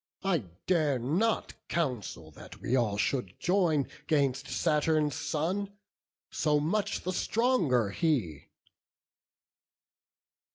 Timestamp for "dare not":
0.65-1.53